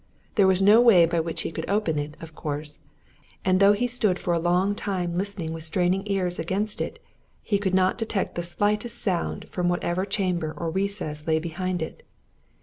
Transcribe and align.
There 0.33 0.47
was 0.47 0.63
no 0.63 0.81
way 0.81 1.05
by 1.05 1.19
which 1.19 1.41
he 1.43 1.51
could 1.51 1.69
open 1.69 1.99
it, 1.99 2.17
of 2.19 2.33
course, 2.33 2.79
and 3.45 3.59
though 3.59 3.73
he 3.73 3.85
stood 3.85 4.17
for 4.17 4.33
a 4.33 4.39
long 4.39 4.73
time 4.73 5.15
listening 5.15 5.53
with 5.53 5.61
straining 5.63 6.01
ears 6.07 6.39
against 6.39 6.81
it 6.81 6.97
he 7.43 7.59
could 7.59 7.75
not 7.75 7.99
detect 7.99 8.33
the 8.33 8.41
slightest 8.41 8.99
sound 8.99 9.47
from 9.49 9.69
whatever 9.69 10.03
chamber 10.05 10.55
or 10.57 10.71
recess 10.71 11.27
lay 11.27 11.37
behind 11.37 11.83
it. 11.83 12.01